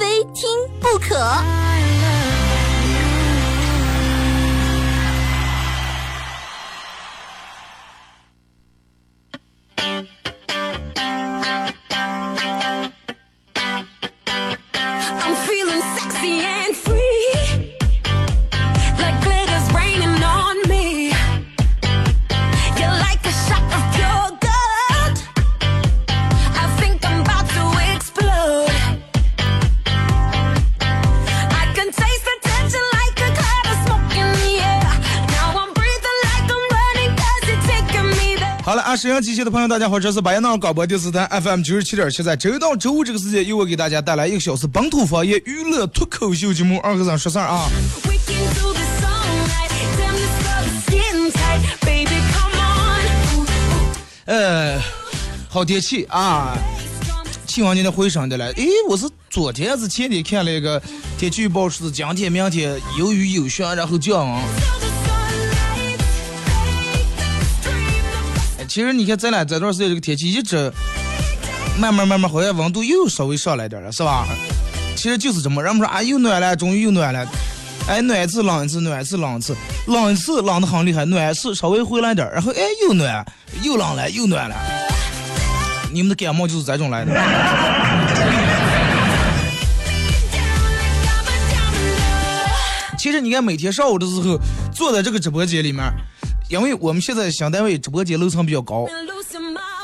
[0.00, 0.48] 非听
[0.80, 1.89] 不可。
[39.00, 46.78] 沈阳机械的朋友，大家好，这是白洋广播电视台 FM 九十七点七，在周一到周五这个时间，由我给大家带来一个小时本土方言娱乐脱口秀节目。
[46.80, 47.66] 二哥咱说事儿啊。
[54.26, 54.78] 呃，
[55.48, 56.54] 好天气啊，
[57.46, 58.52] 气温今天回升的了。
[58.52, 60.78] 诶，我是昨天还是前天看了一个
[61.16, 64.79] 天气预报，是今天、明天有雨有雪，然后降温。
[68.70, 70.72] 其实你看，咱俩这段时间这个天气一直
[71.76, 74.28] 慢慢慢慢，好像温度又稍微上来点了，是吧？
[74.94, 77.26] 其实就是这么，人们说啊，又暖了，终于又暖了。
[77.88, 83.26] 哎，暖一次冷一次，暖一次冷一次，冷一次冷的很厉害，暖一次稍微回来点然后哎又暖，
[83.64, 84.54] 又冷了，又暖了。
[85.92, 87.12] 你们的感冒就是这种来的。
[92.96, 94.38] 其实你看，每天上午的时候
[94.72, 95.92] 坐在这个直播间里面。
[96.50, 98.84] 因为我们现在新单位直播间楼层比较高，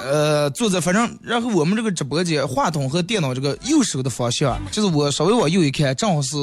[0.02, 6.36] 呃，坐在反正，然后我们这个直播间话筒和电脑这个右手的方向，就是我稍微往右一看，正好是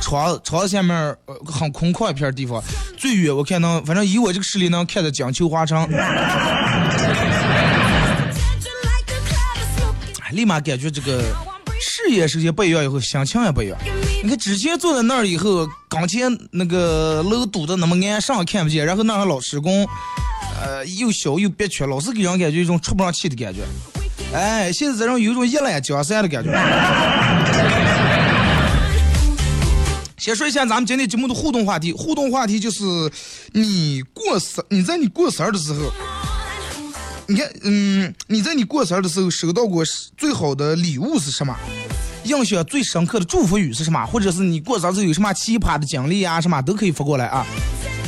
[0.00, 2.62] 床床下面很空旷一片地方，
[2.96, 5.88] 最远我看能，反正以我这个视力能看到江秋华城，
[10.30, 11.20] 立马感觉这个
[11.80, 13.76] 视野首先不一样，以后心情也不一样。
[14.22, 19.86] 你看之前坐在那儿以后，刚前那个楼堵的那么暗，上看不见，然后那个老施工，
[20.60, 23.60] 呃，又小又憋屈，老是给人感觉一种出不上气的感觉。
[24.32, 26.50] 哎，现在这种有一种一览江山的感觉。
[30.18, 32.82] 先说一下咱们今天节目的互动话题，互动话题就是
[33.52, 35.92] 你过生，你在你过生日的时候，
[37.28, 39.84] 你看，嗯，你在你过生日的时候收到过
[40.16, 41.54] 最好的礼物是什么？
[42.26, 44.04] 印象最深刻的祝福语是什么？
[44.06, 46.40] 或者是你过生日有什么奇葩的经历啊？
[46.40, 47.46] 什么都可以发过来啊。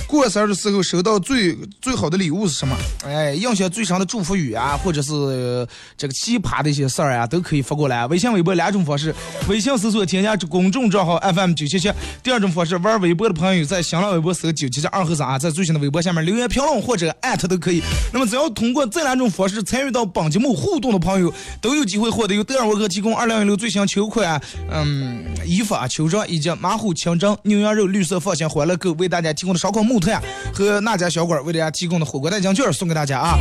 [0.09, 2.75] 过生日的时候收到最最好的礼物是什么？
[3.05, 8.07] 哎，印象最深的祝福语啊，或者是这个奇葩的一些事儿啊，都可以发过来。
[8.07, 9.15] 微信、微博两种方式：
[9.49, 11.91] 微信搜索添加公众账号 FM 九七七；
[12.23, 17.83] 第二种方式，玩微博的朋友在新浪微博搜九七七二和三啊，在最新的微博下面留言评论或者艾特都可以。
[18.11, 21.31] 那么只要通过这两种方式参与到本节目互动的朋友，
[21.61, 24.41] 都有机会获得由德尔沃克提供二零一六最新秋款
[24.71, 29.98] 嗯衣服啊、秋装以及马虎清蒸牛羊肉绿色放心欢乐购为大家提供的烧烤木。
[30.55, 33.39] 和那家小馆为大家提供的火锅代金券送给大家啊！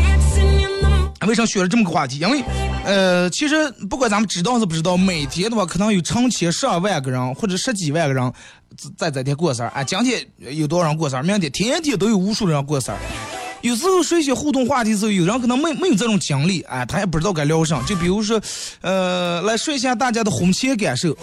[1.27, 2.19] 为啥选了这么个话题？
[2.19, 2.43] 因为，
[2.85, 8.31] 呃，其实不管咱们知道是不知道，每天的话可能有成千上万个人或者十几万个人
[8.95, 9.83] 在在这天过生日啊。
[9.83, 10.25] 今天
[10.55, 11.25] 有多少人过生日？
[11.25, 12.99] 明天天天都有无数人过生日。
[13.61, 17.81] 有时候说一些互动话题的时候，有人可能没没有这种经历啊，他也不知道该聊啥。
[17.81, 18.39] 就比如说，
[18.81, 21.17] 呃，来说一下大家的婚前感受。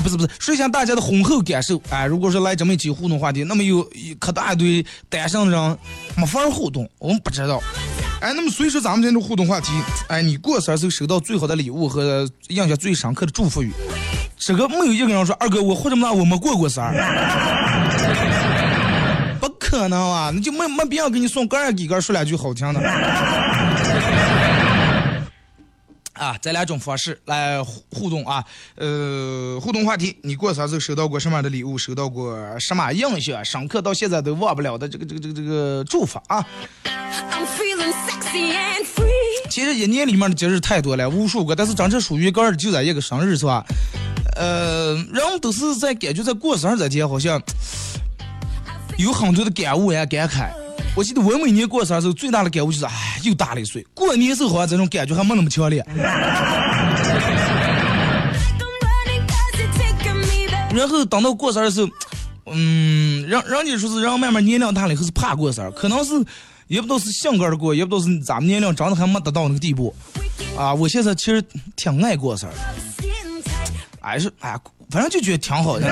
[0.00, 2.06] 不是不是，说一下大家的婚后感受啊！
[2.06, 3.86] 如果说来这么一期互动话题，那么有
[4.18, 5.78] 可大一堆单身的人
[6.16, 7.62] 没法互动，我们不知道。
[8.20, 9.72] 哎，那么所以说咱们今天的互动话题，
[10.08, 13.72] 哎，你过生日时候收到最好的礼物和印象最深刻的祝福语，
[14.36, 16.98] 这个没有一个人说二哥我活这么大我没过过生日，
[19.40, 20.32] 不可能啊！
[20.34, 22.80] 那就没没必要给你送个儿给个说两句好听的。
[26.18, 28.44] 啊，这两种方式来互互动啊，
[28.74, 31.78] 呃，互动话题，你过生日收到过什么样的礼物？
[31.78, 36.44] 收到过什么印象深刻到现在都忘不了的这个这个这个这个祝福啊？
[39.48, 43.64] 其实一年里面的节日太多了，无数个，但是真正属于个人就在一个生日是吧？
[44.36, 47.40] 呃，人都是在感觉在过生日这天好像
[48.98, 50.50] 有很多的感悟呀感慨。
[50.94, 53.86] 我记得我每年过生日时候最大的感悟就是，哎，又大了一岁。
[53.94, 55.84] 过年时候好像这种感觉还没那么强烈。
[60.74, 61.88] 然后等到过生日的时候，
[62.52, 66.12] 嗯，人人家说是人慢慢年龄大了以后是怕过生日，可能是
[66.66, 69.94] 也不知道是性格的过，也不知道是咱们年龄长得还没达到那个地步。
[70.56, 71.42] 啊，我现在其实
[71.76, 72.54] 挺爱过生日，
[74.00, 74.56] 哎是哎，
[74.90, 75.86] 反正就觉得挺好的。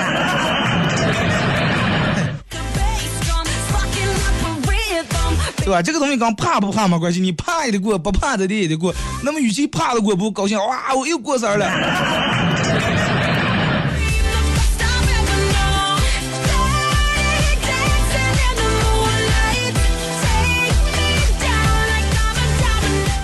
[5.67, 5.81] 对吧？
[5.81, 8.95] 这个东西跟怕不怕没关系，你怕也得过，不怕的也得过。
[9.21, 11.67] 那么与其怕的过，不高兴，哇，我又过生日了。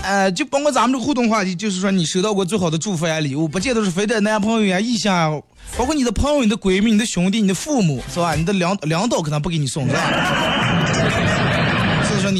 [0.04, 5.30] 呃，就包括咱们这个互动话题，就是说你收到过最好的祝福呀、礼物，不见得是非得男朋友呀、异性啊，
[5.78, 8.36] 包括你的朋友、你的闺蜜、你的兄弟、你的父母，是吧？
[8.36, 10.63] 你的领领导可能不给你送，是吧？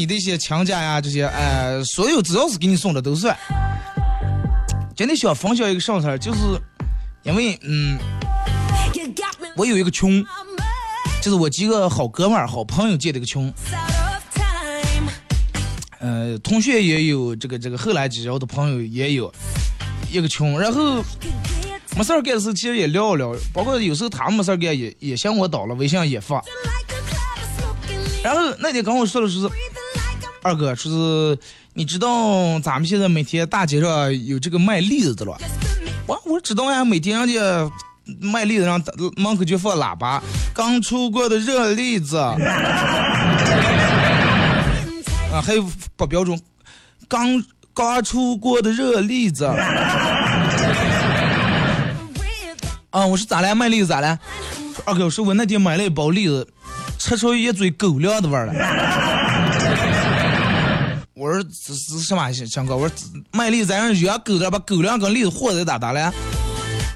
[0.04, 3.34] 你的一些强家呀，这些，呃，所有只要是给你送的都算。
[4.94, 6.40] 今天想分享一个上事儿，就是
[7.22, 7.98] 因为，嗯，
[9.56, 10.22] 我有一个群，
[11.22, 13.50] 就是我几个好哥们儿、好朋友建的一个群。
[16.00, 19.32] 呃，同学也有这个这个，后来结交的朋友也有
[20.10, 21.02] 一个群，然后
[21.96, 26.42] 没事儿干的时候其实也聊一聊，包括有时候他们没事儿干也也向我倒了微信也发。
[28.22, 29.38] 然后那天跟我说的是
[30.44, 31.38] 二哥，说是
[31.72, 35.38] 你知道咱们现在每天大街上有这个卖栗子的了？
[36.06, 37.72] 我我知道呀，每天人家
[38.20, 38.78] 卖栗子，让
[39.16, 42.18] 门口就放喇叭，刚出锅的热栗子。
[45.32, 46.38] 啊，还有不标准，
[47.08, 47.42] 刚
[47.72, 49.46] 刚出锅的热栗子。
[52.90, 53.54] 啊，我是咋了？
[53.54, 54.18] 卖栗子咋了？
[54.84, 56.46] 二哥，我说我那天买了一包栗子，
[56.98, 58.52] 吃出一嘴狗粮的味儿了。
[61.24, 62.76] 我说这是什么香哥？
[62.76, 62.94] 我说
[63.32, 66.12] 卖栗子咱让养狗的，把狗粮跟栗子和在咋咋了？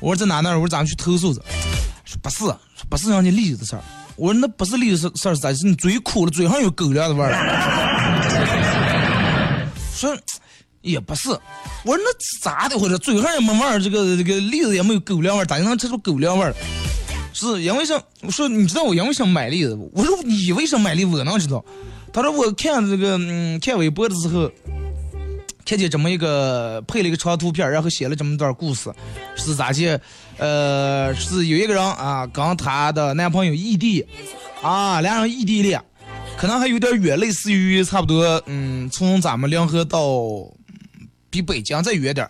[0.02, 0.50] 我说在哪呢？
[0.50, 1.40] 我说咱们去投诉去。
[2.22, 2.44] 不是，
[2.90, 3.82] 不是让你栗子的事儿。
[4.16, 5.50] 我说那不是栗子事儿是咋？
[5.54, 7.32] 是你嘴苦了，嘴上有狗粮的味儿。
[9.96, 10.14] 说
[10.82, 12.04] 也不是，我说那
[12.42, 12.98] 咋的回事？
[12.98, 16.54] 嘴上也没味儿，这个这个栗子也没有狗粮味儿，咋就能吃出狗粮味儿？
[17.32, 17.98] 是因为啥？
[18.20, 19.90] 我说你知道我因为啥买栗子不？
[19.94, 21.12] 我说你为啥买栗子？
[21.12, 21.64] 我能知道？
[22.22, 24.50] 他说我看这个嗯看微博的时候，
[25.64, 28.90] 看见这么一个配了一个长图片，然后写了这么一段故事，
[29.36, 30.00] 是咋的？
[30.38, 34.06] 呃，是有一个人啊，跟她的男朋友异地，
[34.62, 35.82] 啊，两人异地恋，
[36.36, 40.00] 可能还有点远，类似于差不多，嗯，从咱们临河到
[41.28, 42.28] 比北京再远点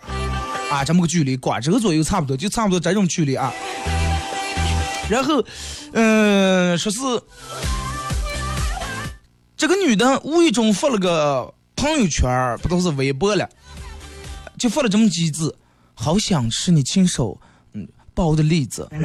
[0.71, 3.53] 啊，这么个距离，广州左右差不多，就差不多这种距离啊。
[5.09, 5.43] 然后，
[5.93, 6.99] 嗯，说是
[9.59, 13.45] 这个女的无意中发了个朋友圈，不都是微博了，
[14.57, 15.53] 就发了这么几字：
[15.93, 17.37] 好想吃你亲手
[17.73, 17.85] 嗯。
[18.13, 18.87] 包的栗子，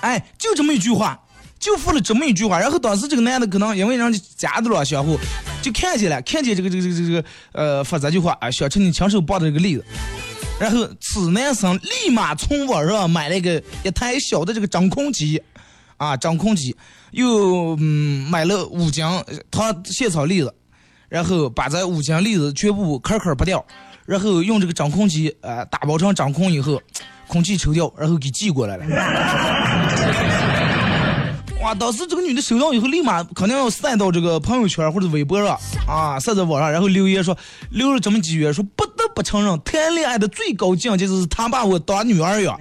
[0.00, 1.20] 哎，就这么一句话，
[1.58, 2.58] 就发了这么一句话。
[2.58, 5.18] 然后当时这个男的可能因为人家夹的了相互，
[5.60, 9.84] 就看见了，看见这个这个这个这个呃发这句话啊，想吃你亲手包的这个栗子。
[10.58, 15.42] 然后此男生立马从网上买了一个一台小的这个真空机，
[16.00, 16.74] 啊，真空机，
[17.10, 19.04] 又嗯买了五斤
[19.50, 20.54] 他现炒栗子，
[21.10, 23.62] 然后把这五斤栗子全部壳壳剥掉。
[24.06, 26.80] 然后用这个真空机，呃，打包成真空以后，
[27.28, 28.84] 空气抽掉，然后给寄过来了。
[31.60, 31.74] 哇！
[31.74, 37.36] 当时这个女的收到以后，立马肯定要晒到这个朋友圈或者微博上，啊，晒在网上，然后留言说，
[37.68, 42.58] 留了这么几句，说不得不承认，谈恋爱的最高境界就是他把我当女儿养。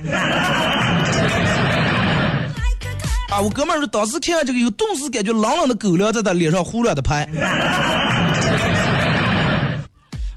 [3.41, 7.27] 我哥们儿说，当时看这个，有顿时感觉冷冷的狗粮在他脸上胡乱的拍。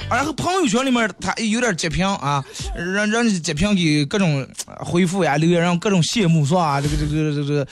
[0.09, 2.45] 然后朋友圈里面他有点截屏啊，
[2.77, 4.47] 让让你截屏给各种
[4.79, 6.81] 回复呀留言，让各种羡慕是吧？
[6.81, 7.67] 这个这个这个，这个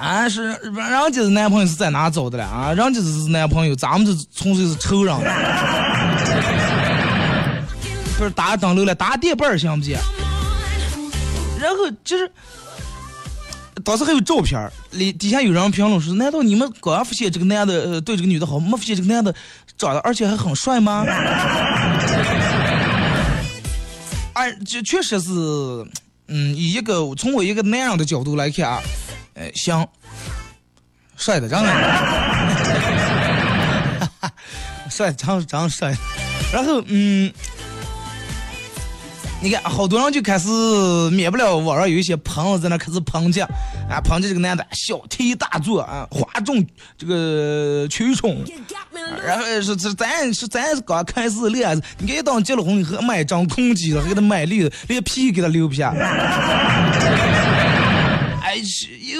[0.00, 2.72] 啊是，人家的男朋友是在哪找的了啊？
[2.72, 5.14] 人家是男朋友，咱们这纯粹是仇人。
[8.16, 9.98] 不是打灯笼了，打电板行不行？
[11.60, 12.30] 然后就是。
[13.84, 19.34] 当时还有照片里底下有人评论说：“难道你们刚发现这个男的对这个女的好，没发现这个男的
[19.76, 21.04] 长得而且还很帅吗？”
[24.34, 25.30] 哎，这确实是，
[26.26, 28.80] 嗯，以一个从我一个男人的角度来看啊，
[29.34, 29.86] 呃，行，
[31.16, 31.70] 帅的，真的，
[34.90, 35.94] 帅，长长帅。
[36.52, 37.32] 然后，嗯，
[39.44, 40.48] 你看，好多人就开始
[41.10, 46.64] 免不了网上有一些朋友在那开始抨击啊，抨击这个男的小题大做啊，哗众
[46.96, 48.42] 这个取宠，
[49.22, 55.90] 然后是是咱是咱是刚开始练，你给当结了婚以后买张空机了，还给他买绿的，连皮给他留不下。
[58.40, 58.56] 哎，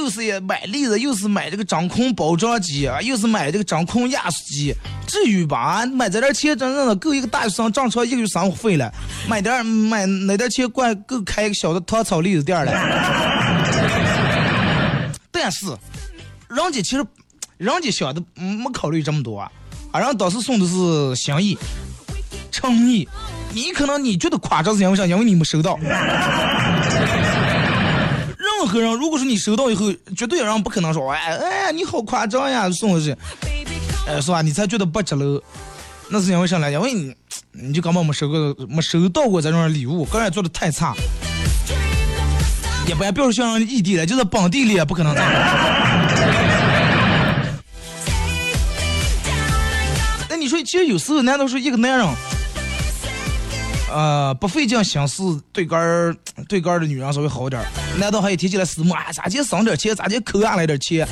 [0.04, 4.74] 又是买栗子，又是买这个掌控包装机啊，又是买这个掌控压缩机，
[5.06, 5.86] 至于吧？
[5.86, 8.92] 买这点钱真正的够一个大学生挣车一个月生活费了，
[9.26, 12.72] 买点买那点钱怪够开一个小的糖炒栗子店了。
[15.32, 15.66] 但是，
[16.48, 17.06] 人家其实，
[17.56, 19.50] 人家想的没考虑这么多啊，
[19.94, 21.56] 人当时送的是心意、
[22.50, 23.08] 诚意，
[23.54, 25.06] 你可能你觉得夸张是因为啥？
[25.06, 25.78] 因为你没收到。
[28.64, 33.14] 任何人，如果说你收到以后，绝对人不可能说，哎哎，你好夸张呀，送回去，
[34.08, 34.40] 哎，是吧？
[34.40, 35.42] 你才觉得不值了，
[36.08, 36.72] 那是因为啥呢？
[36.72, 37.14] 因为你，
[37.52, 40.94] 你就根本没收过，没收到过这种礼物，个人做的太差。
[42.86, 45.30] 也不不要说像异地的，就是本地的，也不可能这样。
[50.30, 52.08] 那 你说，其实有时候，难道说一个男人？
[53.94, 56.16] 呃，不费劲心思对杆儿
[56.48, 59.12] 对杆儿的女人稍微好点儿，难道还要提起来私募啊？
[59.12, 59.94] 咋就省点钱？
[59.94, 61.06] 咋就抠下来点钱？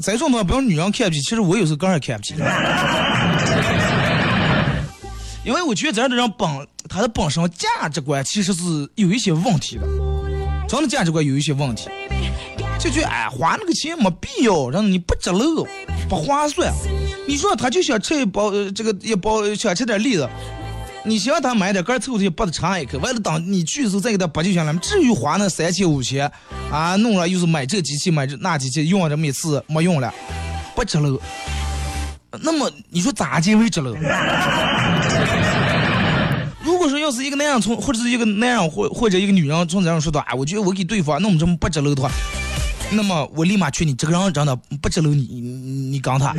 [0.00, 2.34] 再说嘛，不用女人看不起，其实我有时候个人看不起。
[5.44, 6.48] 因为我觉得这样的人本
[6.88, 8.62] 他的本身价值观其实是
[8.94, 9.86] 有一些问题的，
[10.66, 11.90] 真的价值观有一些问题。
[12.78, 15.66] 就觉得哎，花那个钱没必要，让你不值了，
[16.08, 16.72] 不划算。
[17.28, 20.26] 你说他就想吃一包这个一包，想吃点栗子。
[21.02, 24.74] 你希望他买点，个凑凑不得尝一口，为了等你去的时候再给他拔就行了。
[24.76, 26.30] 至于花那三千五千，
[26.70, 30.12] 啊，弄了又是买这机器买这那机器，用了这么一次没用了，
[30.74, 31.18] 不值了。
[32.42, 33.90] 那么你说咋结为值了？
[36.62, 42.10] 如果说要是一个男人从，或者是一个男人或或者一个女人从这样说到，啊，我觉得我给对方弄这么不值了的话，
[42.92, 45.40] 那么我立马劝你，这个人真的不值了，你你
[45.92, 46.34] 你刚他。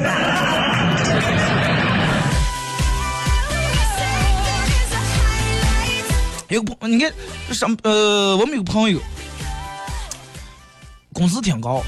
[6.51, 7.11] 有个朋，你看
[7.51, 8.99] 上呃，我们有个朋友，
[11.13, 11.81] 工资挺高，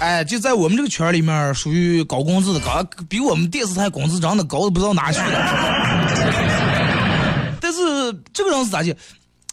[0.00, 5.26] 哎，就在我们这个圈里面属于高工资的，高比我们电视台工资涨的高的不知道哪去了。
[7.62, 8.96] 但是这个人是咋的？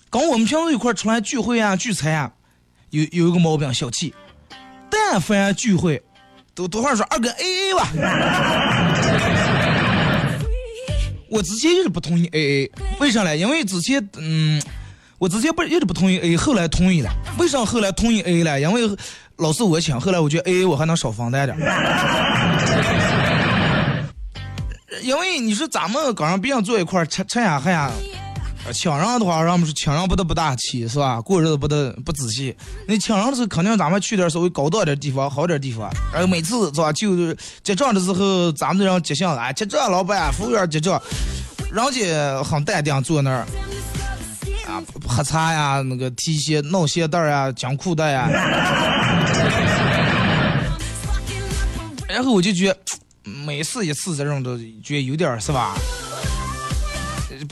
[0.09, 2.31] 跟我们平时一块出来聚会啊、聚餐啊，
[2.89, 4.15] 有有一个毛病，小气。
[4.89, 6.01] 但凡聚会，
[6.55, 7.87] 都多少说二哥 A A 吧。
[11.29, 13.37] 我之前一直不同意 A A，为啥嘞？
[13.37, 14.61] 因为之前，嗯，
[15.17, 17.09] 我之前不一直不同意 AA，后来同意了。
[17.37, 18.59] 为啥后来同意 AA 了？
[18.59, 18.81] 因为
[19.37, 21.57] 老是我请，后来我觉得 A A 我还能少房贷点。
[25.03, 27.91] 因为你说咱们刚上别人坐一块吃吃呀喝呀。
[28.73, 31.19] 请人的话，人们说请人不得不大气，是吧？
[31.21, 32.55] 过日子不得不仔细。
[32.87, 35.89] 你请人的时候，肯定咱们去点稍微高档点地方，好点地方。
[36.11, 37.33] 然后每次是吧，就
[37.63, 41.01] 结账的时候，咱们这人结账啊，结账老板、服务员结账，
[41.71, 43.45] 人家很淡定坐那儿
[44.67, 48.29] 啊，喝茶呀，那个提鞋、弄鞋带呀、讲裤带呀。
[52.09, 52.77] 然后我就觉得，
[53.45, 55.75] 每次一次这种都觉得有点是吧？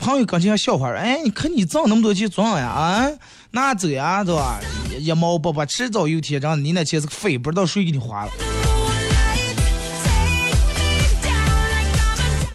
[0.06, 2.68] 朋友刚才还笑话，哎，你看你挣那么多钱赚呀？
[2.68, 3.10] 啊，
[3.50, 4.62] 拿走呀，对吧？
[5.00, 8.32] 一毛不拔，迟早有天，让你那钱是个废，不知道谁给你花了。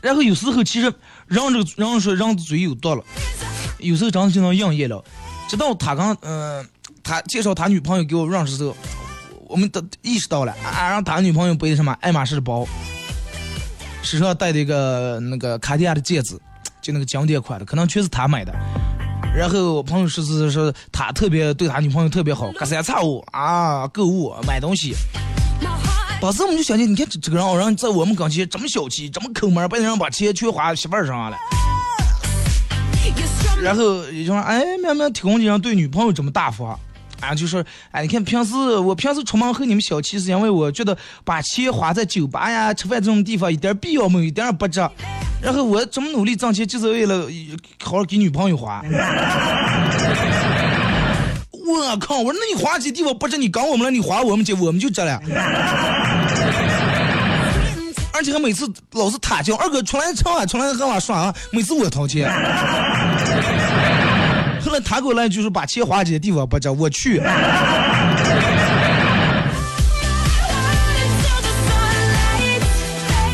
[0.00, 0.86] 然后有时候其实
[1.26, 3.02] 人这个人说人嘴有毒了，
[3.78, 5.04] 有时候真的就能应验了。
[5.48, 6.64] 直到他刚嗯，
[7.02, 8.76] 他介绍他女朋友给我认识时候，
[9.48, 12.64] 我们都意识到了，啊，让他女朋友背的什么爱马仕的包，
[14.04, 16.40] 手上戴的一个那个卡地亚的戒指。
[16.92, 18.54] 那个经典款的，可能全是他买的。
[19.34, 24.94] 然后我朋友说是说他特别对他女朋友特别好，隔三差五啊购物买东西。
[26.20, 31.36] 当时我们就想起，你看这这个人，人在我们跟前这么小气，这么抠门，把人把钱全花媳妇儿上了。
[33.62, 36.78] 然后也就说，哎，明明提供这样对女朋友这么大方。
[37.20, 44.80] 啊，就说，哎，你看平时我平时出门和你们小气，是因为我觉得把钱花在酒吧呀、吃饭这种地方一点必要没有，一点不值。
[45.42, 47.26] 然后我这么努力挣钱，就是为了
[47.82, 48.82] 好好给女朋友花。
[51.52, 52.18] 我靠！
[52.18, 55.20] 我说那你花这地方不值，你搞我们了，你花我们这，我们就这了。
[58.12, 62.28] 而且还每次老是他叫二哥出来唱啊，出来和我耍啊，每次我掏钱。
[64.64, 67.20] 后来他给我来就是把钱花这些地方不值，我去。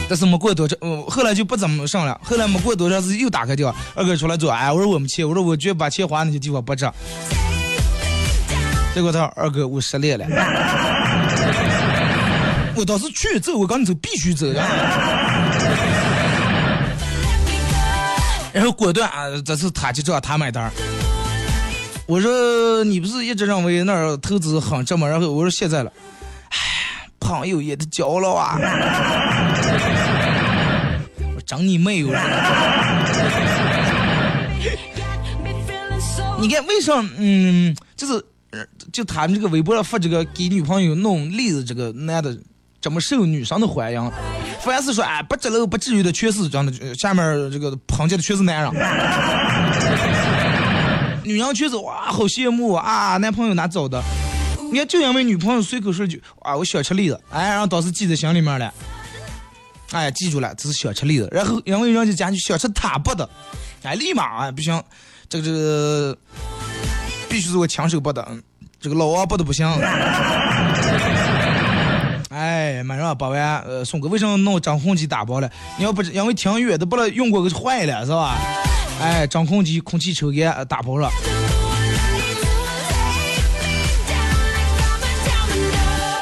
[0.08, 2.18] 但是没过多长，呃后来就不怎么上了。
[2.22, 6.88] 后来没过多长时间又打开掉，二哥出来走，哎，我说我没钱，我说我觉得把钱花那些地方不值。
[8.94, 10.26] 结果他二哥我失恋了，
[12.76, 14.74] 我当时去走，我告诉你走必须走，然后
[18.52, 20.70] 然后果断啊，这次他就知道他买单。
[22.06, 25.06] 我说你不是一直认为那儿投资很值吗？
[25.06, 25.92] 然后我说现在了，
[26.50, 26.56] 唉，
[27.18, 28.56] 朋友也得交了啊。
[31.46, 32.04] 我整你妹！
[32.04, 32.10] 我
[36.00, 36.92] 说，你看为啥？
[37.18, 38.14] 嗯，就是
[38.50, 42.36] 呃就他们这个微博上发这个给女朋友弄例子，这个男的
[42.80, 44.10] 这么受女生的欢迎，
[44.60, 48.72] 凡是说哎不值了不至于的，全是这样的，呃下面这个抨击的全是男人。
[51.22, 53.18] 女人全是哇，好羡慕啊！
[53.18, 54.02] 男朋友哪找的？
[54.72, 58.74] 你看，就因为女朋友随口说句啊，我想吃栗子，哎，然后当时记在心里面了，
[59.92, 61.28] 哎，记住了，这是小吃栗子。
[61.30, 63.28] 然后因为人家家就想吃塔不的，
[63.82, 64.82] 哎，立马啊不行，
[65.28, 66.18] 这个这个
[67.28, 68.26] 必须是我亲手剥的，
[68.80, 69.66] 这个老王剥的不行。
[72.28, 75.50] 哎，马上八万，呃，送个为什么弄真空机打包了？
[75.78, 78.36] 你要不因为挺远的，把它用过给坏了是吧？
[79.00, 81.08] 哎，真空机空气抽烟打包了。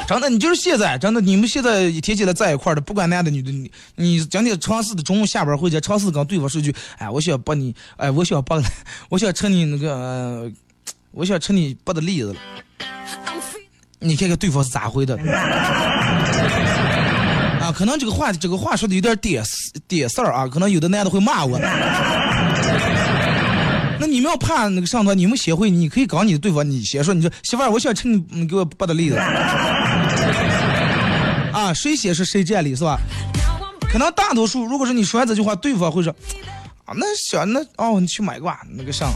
[0.07, 8.61] 真的，你就是现在，真的，你们现在一天起来在一块的，不管男的女的，你你今天尝试的中午下班回家，尝试跟对方说句，哎，我想把你，哎，我想把，
[9.09, 10.51] 我想吃你那个，
[11.11, 12.39] 我想吃你剥的栗子了。
[13.99, 15.17] 你看看对方是咋回的？
[17.59, 19.43] 啊，可能这个话这个话说的有点点
[19.87, 21.57] 点事儿啊，可能有的男的会骂我。
[23.99, 29.15] 那你们要怕那个上头，你们协会你可以搞你的对方，你先说，你说媳妇儿，我想吃你你给我剥的栗子。
[31.53, 32.99] 啊，谁先是谁占理是吧？
[33.89, 36.13] 可能大多数，如果是你说完这句话，对方会说，
[36.83, 39.09] 啊，那行，那哦，你去买个吧，那个上，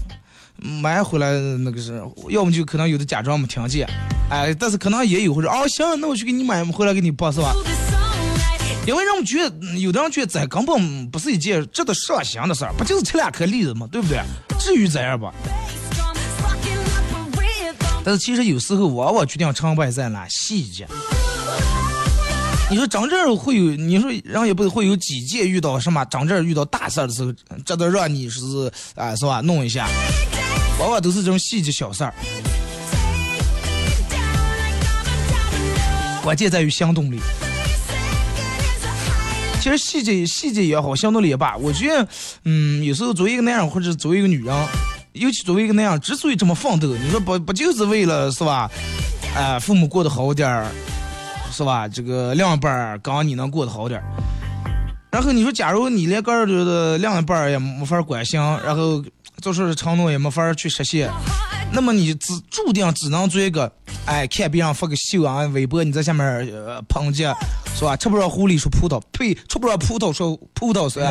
[0.58, 3.86] 买回来那个是，要么就可能有的假装没听见，
[4.30, 7.54] 哎，但是可能也有会说，哦，行，那我去给你买回来给你剥是吧？
[8.88, 13.88] 因为让我们觉得，有的人觉得这根本不是一件值得上心的事儿，不就是吃两颗栗子吗？
[13.92, 14.20] 对不对？
[14.60, 15.32] 至于这样吧？
[18.04, 20.88] 但是其实有时候往往决定成败在哪细节。
[22.72, 27.32] 你说真正会有，你说人也不会有几届遇到什么真正遇到大事的时候，
[27.66, 28.40] 这都让你是
[28.96, 29.88] 啊、是吧弄一下，
[30.80, 32.14] 往往都是这种细节小事儿。
[36.24, 37.20] 关键在于行动力。
[39.60, 42.08] 其实细节细节也好，行动力也罢，我觉得，
[42.46, 44.56] 嗯，有时候作为一个男人或者作为一个女人，
[45.14, 48.72] 尤其作为一个男人，之所以这么奋斗，你说不不就是为了是吧？
[49.36, 50.66] 哎、父母过得好点儿，
[51.52, 51.88] 是吧？
[51.88, 54.06] 这个另一半儿刚你能过得好点儿。
[55.12, 59.04] 然后你说，假如你连个儿的另一半儿也没法关心，然后
[59.42, 61.12] 做出的承诺也没法去实现，
[61.72, 63.72] 那么你只注定只能做一个，
[64.06, 67.24] 哎，看别人发个秀啊，微博你在下面呃抨击，
[67.76, 67.96] 是吧？
[67.96, 71.10] 吃不着狐狸说葡萄，呸，吃不着葡萄说葡萄酸。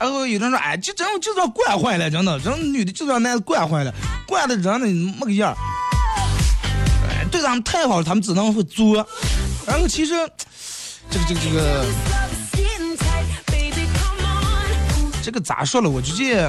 [0.00, 3.94] 然后有人说，哎，就这样就这样惯坏了，真的，这女的就让男的惯坏了，
[4.26, 5.56] 惯的人呢没个样儿。
[7.08, 9.06] 哎，对他们太好了，他们只能会作。
[9.66, 10.14] 然后其实，
[11.10, 11.84] 这个这个这个
[15.22, 15.90] 这个咋说了？
[15.90, 16.48] 我就觉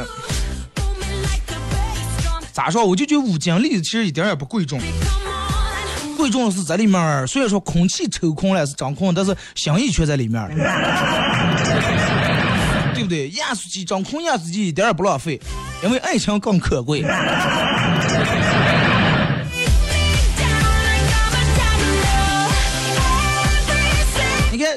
[2.54, 2.86] 咋说？
[2.86, 4.80] 我就觉得五金栗子其实一点也不贵重，
[6.16, 7.26] 贵重的是在里面。
[7.26, 10.48] 虽然说空气抽空了是掌控，但是心意却在里面。
[12.94, 13.30] 对不对？
[13.32, 15.42] 压缩机掌控压缩机一点也不浪费，
[15.84, 17.02] 因为爱情更可贵。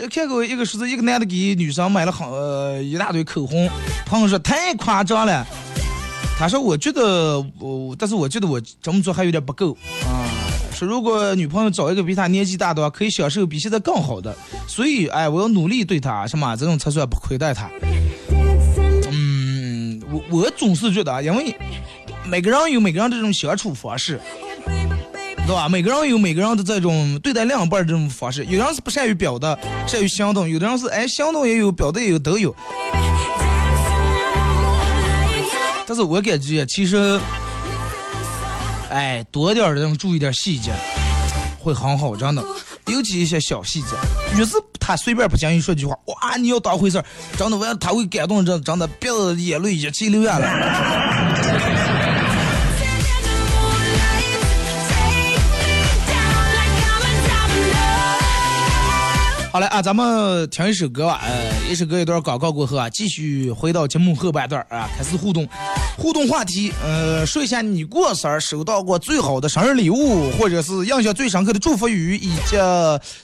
[0.09, 3.69] 看，过一个是一个男的给女生买了好呃一大堆口红，
[4.07, 5.47] 朋友说太夸张了。
[6.39, 10.27] 他说我觉得我，但是我觉得我这么做还有点不够啊。
[10.73, 14.35] 说如果女朋友找一个比他年纪大的话，可以享受比现在更好的。
[14.67, 17.71] 所以哎，我要努力对她什么，这种才算不亏待她。
[19.13, 21.57] 嗯，我我总是觉得啊，因为
[22.27, 24.21] 每个人有每个人这种相处方式，
[25.47, 25.69] 对吧？
[25.69, 28.45] 每个人有每个人的这种对待另一半的这种方式。
[28.47, 32.55] 有人是不善于表达，善于行动；有的人是哎行动也有，表达也有，都有。
[35.87, 37.21] 但是我感觉其实，
[38.91, 40.73] 哎，多点儿这种注意点儿细节，
[41.61, 42.43] 会很好，真的。
[42.87, 43.89] 尤其一些小细节，
[44.37, 47.05] 越是他随便不经意说句话，哇，你要当回事儿，
[47.37, 51.44] 真的，完他会感动，真真的，别的眼泪一起流下来。
[59.55, 61.21] 好嘞啊，咱们听一首歌吧。
[61.23, 65.49] 呃，一首歌一段广告过后啊，继续回到节目后半段啊，开始互动。
[65.97, 72.57] 互动话题，呃，说一下你过生日收到过最好的生日礼物，或者是印象最深刻的祝福语，以及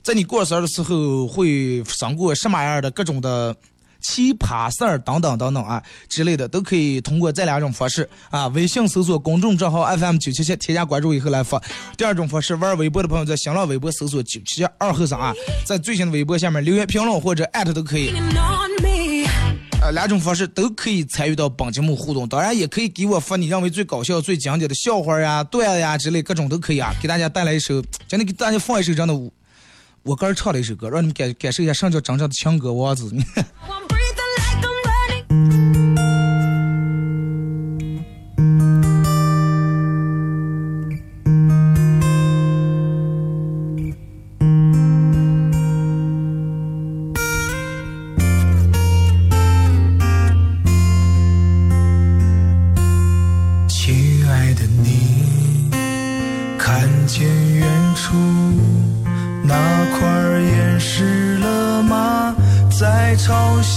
[0.04, 3.52] 在你过生日的时候会赏过什么样的各种的。
[4.00, 11.62] 奇葩事儿等等等等啊之类的，都可以通过这两种方式啊，微信搜索公众账号 FM 九七七，添加关注以后来发。
[11.96, 15.32] 第二种方式，玩微博的朋友在新浪微博搜索九七七二后生啊，
[15.64, 18.12] 在最新的微博下面留言评论或者艾特都可以。
[19.82, 29.32] 呃，两种方式都可以参与到本节目互动，当然也可以给我发你认为最搞笑、最经典的笑话呀、段子呀之类各种都可以啊，给大家带来一首，今天给大家放一首这样的舞。
[30.02, 33.10] 我个人唱了一首歌，让你们感感受一下什么叫真正的强哥王子。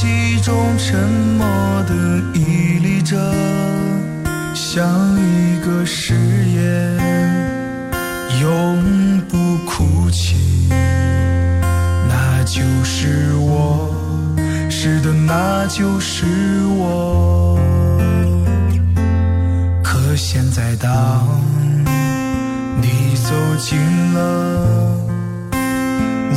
[0.04, 1.00] 潮汐中沉
[1.38, 1.48] 默
[1.84, 1.94] 的
[2.34, 3.16] 屹立着，
[4.54, 4.86] 像
[5.18, 6.14] 一个誓
[6.46, 6.98] 言，
[8.42, 10.36] 永不哭泣。
[10.70, 13.90] 那就是我，
[14.70, 16.26] 是的，那就是
[16.78, 17.58] 我。
[19.82, 21.26] 可现在，当
[22.82, 23.80] 你走进
[24.14, 25.00] 了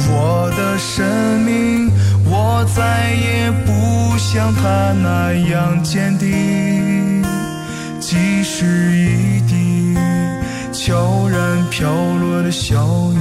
[0.08, 1.04] 我的生
[1.40, 1.90] 命，
[2.28, 7.24] 我再也不像他那样坚定。
[7.98, 9.96] 即使一滴
[10.72, 13.18] 悄然飘落的小雨，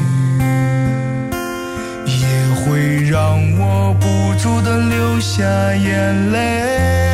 [2.05, 2.25] 也
[2.61, 4.05] 会让我不
[4.41, 5.43] 住的流下
[5.75, 7.04] 眼泪。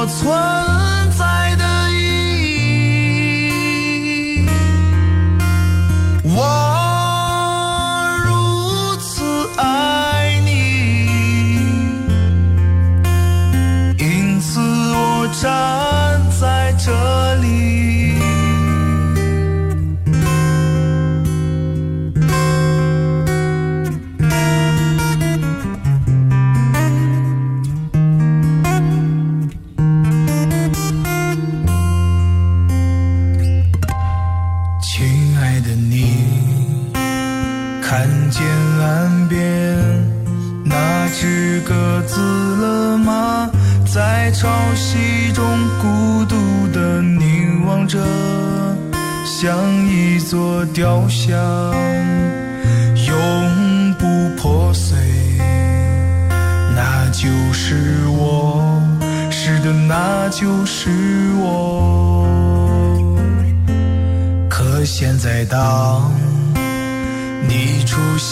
[0.00, 0.69] 我存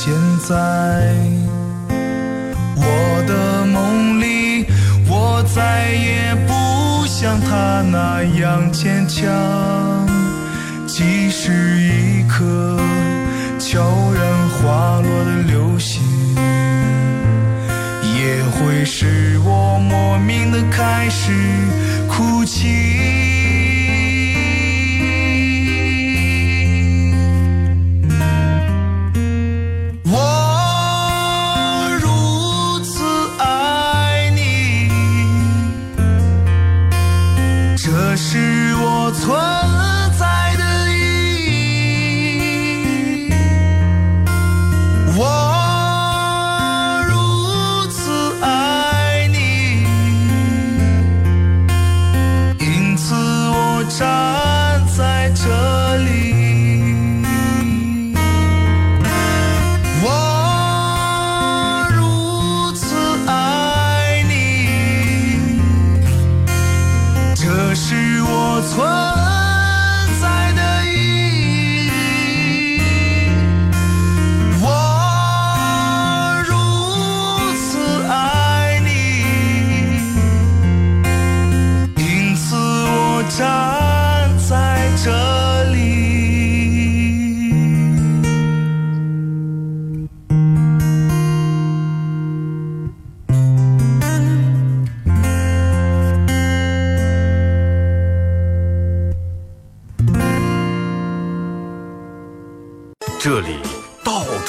[0.09, 0.55] 现在
[2.77, 4.65] 我的梦里，
[5.07, 9.29] 我再也不像他那样坚强。
[10.87, 12.81] 即使一颗
[13.59, 13.83] 悄
[14.15, 16.03] 然滑落的流星，
[18.17, 21.31] 也会使我莫名的开始
[22.09, 23.28] 哭泣。
[37.81, 39.98] 这是我存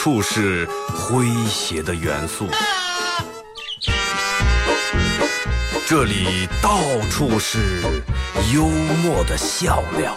[0.09, 2.47] 处是诙谐的元素，
[5.87, 6.79] 这里到
[7.11, 7.59] 处是
[8.51, 8.65] 幽
[9.03, 10.15] 默的笑料。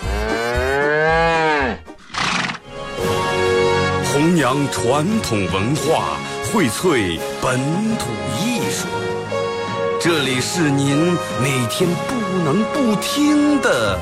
[4.10, 6.16] 弘扬传统文化，
[6.50, 7.60] 荟萃本
[7.98, 8.06] 土
[8.40, 8.88] 艺术。
[10.00, 13.98] 这里是您每天不能不听的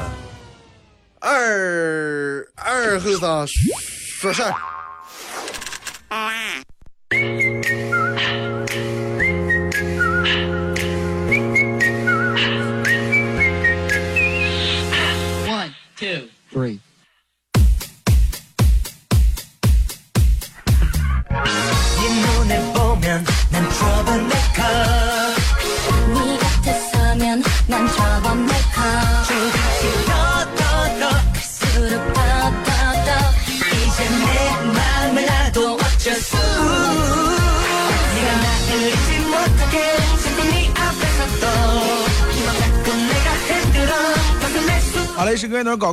[1.19, 4.70] 二二后生说事儿。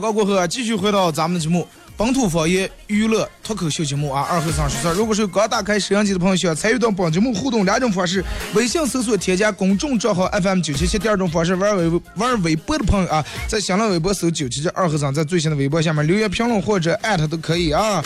[0.07, 1.63] 告过后啊，继续回到咱们的节目
[1.97, 4.89] 《本土方言娱乐脱口秀》节目啊，二和三十四。
[4.93, 18.01] 如果是刚打开摄像机的朋友，需要参与到本节目互动两种方式：微信搜索添加公众账号 FM 九七七；第二种方式，玩微玩微博的朋友啊，在新浪微博搜九七七二和尚，在最新的微博下面留言评论或者艾特都可以啊。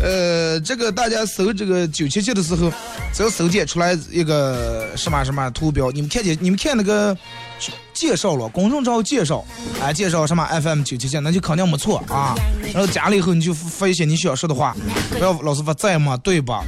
[0.00, 2.70] 呃，这个大家搜这个九七七的时候，
[3.12, 7.16] 只要搜见出来一个什么什么图标，你们看见你们看那个
[7.94, 9.44] 介绍了，公众账号介绍，
[9.80, 12.34] 哎，介绍什么 FM 九七七，那就肯定没错啊。
[12.72, 14.76] 然后加了以后，你就发一些你想说的话，
[15.10, 16.16] 不要老是发在吗？
[16.18, 16.64] 对吧？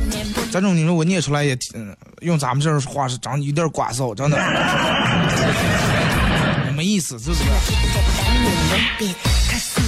[0.52, 4.38] 这种你说我念出来也挺，用咱们这儿话是长有点瓜骚，真的
[6.76, 7.42] 没意思，是不是？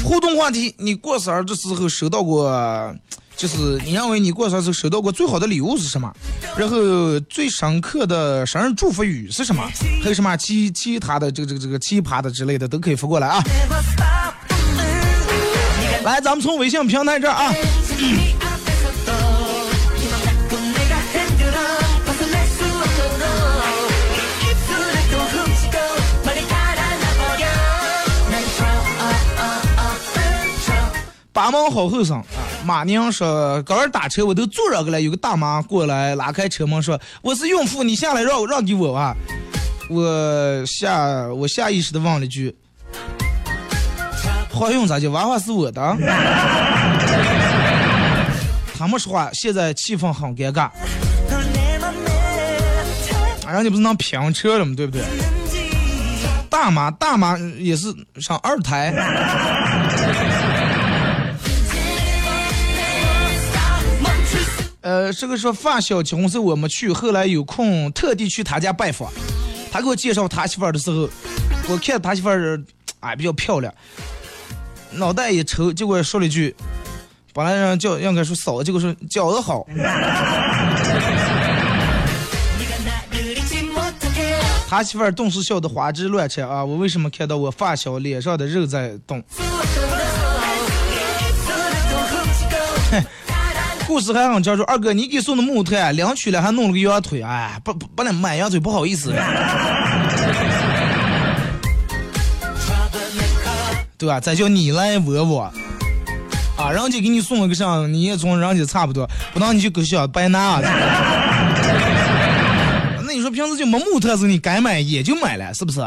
[0.05, 2.51] 互动话题：你过生日的时候收到过，
[3.39, 6.13] 就是你认为你过生日收到过最好的礼物是什么？
[6.57, 9.63] 然后最深刻的生日祝福语是什么？
[10.03, 13.41] 还有什么其其他的这个这个这个奇葩的之类的都可以发过来啊！
[16.03, 17.55] 来，咱们从微信平台这儿啊，
[31.33, 32.21] 八毛好后生。
[32.65, 39.17] 马宁说，刚刚打车我都坐上个了，有个大妈过来拉开车门说：“我是孕妇，你下来让让给我吧！”
[39.89, 42.55] 我下我下意识的问了句
[44.53, 45.81] ：“怀孕咋就娃娃是我的？”
[48.77, 50.69] 他们说话，现在气氛很尴尬。
[53.47, 54.75] 啊，人家不是能拼车了吗？
[54.77, 55.03] 对不对？
[56.51, 57.87] 大妈，大妈也是
[58.21, 58.93] 上二胎。
[64.89, 69.13] 呃，这个说发小结婚时我们去，后来有空特地去他家拜访。
[69.71, 71.07] 他给我介绍他媳妇儿的时候，
[71.69, 72.59] 我看他媳妇儿，
[73.01, 73.71] 哎，比较漂亮，
[74.93, 76.57] 脑袋一抽，结果说了一句，
[77.35, 79.67] 本来让叫应该说嫂子，结果说饺子好。
[84.71, 86.65] 他媳妇儿顿时笑得花枝乱颤啊！
[86.65, 89.23] 我为什么看到我发小脸上的肉在动？
[93.89, 99.15] 故事还很长说，二哥，你给送的木炭领取了，还弄了个羊腿，哎，不不不能买羊腿，不好意思。
[103.97, 104.21] 对吧？
[104.21, 105.51] 再叫你来我我，
[106.59, 110.61] 啊，人家给你送了个上，你也从人家差不多，不能你就给小白拿啊。
[113.07, 115.81] 那你说平时就没木特子，你该买也就买了，是不是？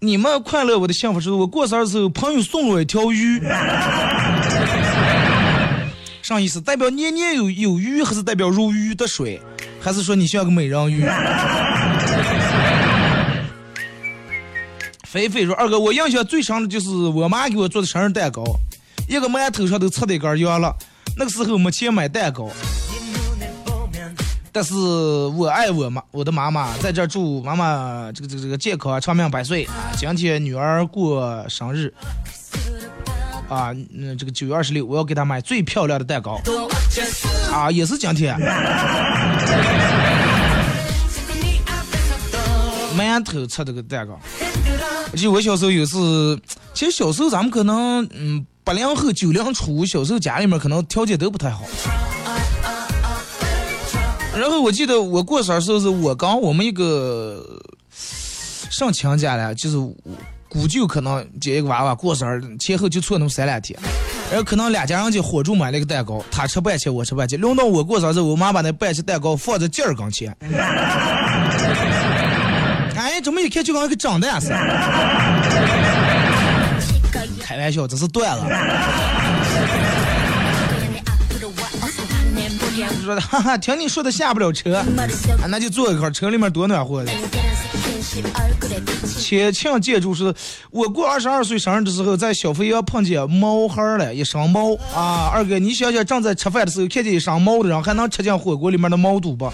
[0.00, 3.40] 你们快乐，我的幸福是我过生日时候，朋友送了我一条鱼。
[6.28, 6.60] 啥意思？
[6.60, 9.40] 代表年年有有余，还是代表如鱼得水？
[9.80, 11.02] 还是说你像个美人鱼？
[15.06, 18.44] 菲菲说：“二哥，我印象最深的就是我妈给我做的生日蛋糕，
[19.08, 20.76] 一个馒头上都插的一根羊了。
[21.16, 22.50] 那个时候没钱买蛋糕，
[24.52, 29.96] 但是我爱我妈，我的妈妈在这祝妈妈这个这个这个健康长命百岁啊！
[29.96, 31.90] 今天女儿过生日。”
[33.48, 36.40] 啊，嗯，这个九月二十六，我要给他买最漂亮的蛋糕。
[37.50, 38.38] 啊，也是今天。
[42.96, 44.18] 馒头吃这个蛋糕。
[45.10, 46.38] 我记得我小时候有次，
[46.74, 51.64] 其实小时候咱们可能，嗯，八零后、九零初，小时候家里面可能条件都不太好。
[54.36, 59.94] 然后我记得我过生日时候是我刚我们一个上亲家了，就是我。
[60.48, 63.78] 姑舅可能接一个娃娃过生日，前后就错那么三两天。
[64.30, 67.36] 然后可能两家人就火住买了一个蛋糕，他吃半截，我吃半截。
[67.36, 70.34] 轮到我过生日，我妈把那半截蛋糕放在劲儿跟前。
[72.96, 74.56] 哎，怎么一看就跟一个长蛋似的。
[77.40, 78.44] 开玩笑，这是断了。
[83.04, 84.84] 说的，哈哈，听你说的下不了车，啊，
[85.48, 87.10] 那就坐一会儿，车里面多暖和的。
[89.18, 90.34] 千庆建筑是，
[90.70, 95.30] 我过二十二岁生日的时候，在小肥羊碰见毛孩了，一身猫啊！
[95.32, 99.52] 二哥，你想想，正在吃饭的时候看见一身猫的人，还能吃进火锅里面的毛肚不？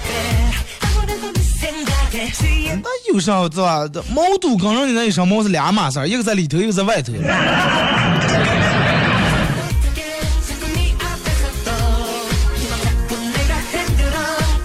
[2.83, 3.89] 那有啥子吧？
[4.15, 7.13] 毛肚跟人的那一身猫是俩码事，一个在里头，一个在外头。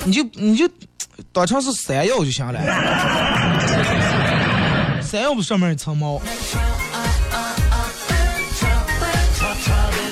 [0.05, 0.67] 你就你就
[1.31, 2.59] 当成是山药就行了，
[5.09, 6.21] 山药不上面一层毛。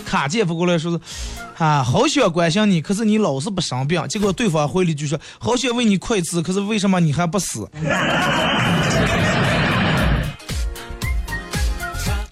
[0.04, 1.00] 卡姐夫过来说是，
[1.64, 4.04] 啊，好想关心你，可是你老是不生病。
[4.08, 7.70] 结果对方回了一句说，好想为你快治，可是为什么你还不死？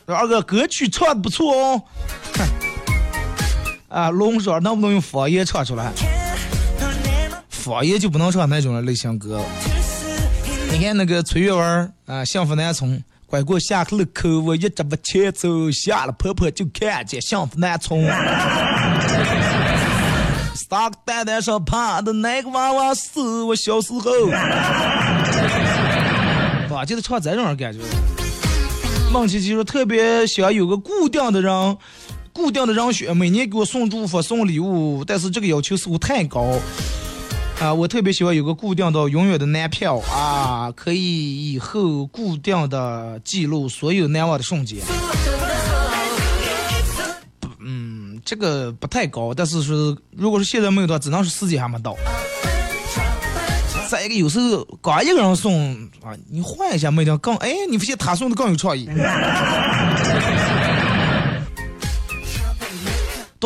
[0.08, 1.82] 二哥歌曲唱的不错哦，
[2.34, 2.44] 哼
[3.90, 5.92] 啊，龙说能不能用方言唱出来？
[7.50, 9.40] 方言就不能唱那种类型歌。
[10.78, 18.04] 你看那个崔月文啊，幸福南村，拐过下个路口，我一直往前走，下了坡坡就看见幸福南村。
[20.54, 24.12] 三个 蛋蛋上爬的那个娃娃是我小时候。
[26.72, 27.80] 哇，就是唱这种感觉。
[29.14, 31.78] 梦琪琪说特别想有个固定的人，
[32.34, 36.60] 固定的人选，每年给我送祝福、送礼物，但是这个要求似乎太高。
[37.60, 44.80] 啊，我特别喜欢有个固定到、永远的男票啊，可以以后固定的记录所有难忘的瞬间。
[47.60, 51.96] 嗯，这个不太高，但是说，如果是现在没有的话，只能是时间还没到。
[53.90, 58.88] 再一个，有时候刚一个人送啊，你换一下，没定更哎，你发现他送的更有创意。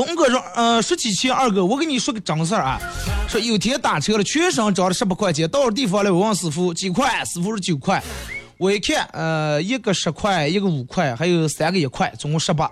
[0.06, 2.80] 东哥说，呃，说起钱，二哥，我跟你说个真事儿啊。
[3.28, 8.02] 说有天打车了，全身交了十八块钱，到了地方了，我问师傅几块，师傅说九块。
[8.58, 12.70] 我一看，呃，一个十块，一个五块，还有三个一块，总共十八。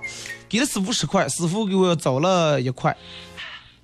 [0.47, 2.95] 给了师傅十块，师傅给我找了一块。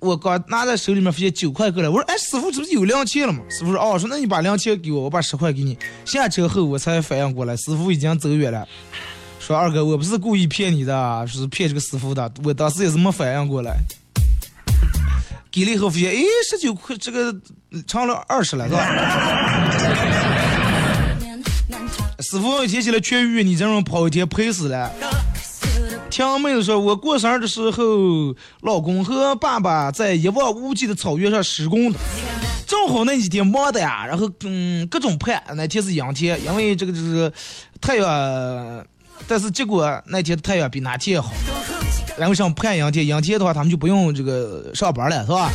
[0.00, 1.90] 我刚拿在手里面，发现九块够了。
[1.90, 3.40] 我说，哎，师傅这不是有两钱了吗？
[3.48, 5.78] 师傅说，哦，说那你把两钱给我，我把十块给你。
[6.04, 8.66] 下车后我才反应过来，师傅已经走远了。
[9.46, 12.32] 说二哥，我不是故意骗你的，是骗这个师傅的。
[12.42, 13.76] 我当时也是没反应过来。
[15.52, 16.16] 给了以后发现，哎，
[16.48, 17.30] 十九块，这个
[17.86, 18.88] 成了二十了，是吧？
[22.20, 24.90] 师傅一天起来痊愈，你这种跑一天赔死了。
[26.08, 31.98] 听妹子说，我过生日的时候，老公和爸爸在一望无际的草原上施工的，
[32.66, 37.30] 正好那几天忙的呀，然后嗯，各种盼那天是阴天，因为这个就是
[37.78, 38.86] 太阳，
[39.26, 41.32] 但是结果那天太阳比那天好。
[42.16, 45.50] 然后想盼阳天，阳天的话他们就不用这个上班了，是吧？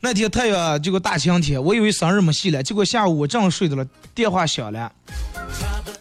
[0.00, 4.92] 那天太阳结果大晴天，我以为生日没戏了，结果下午我正睡着了，电话响了，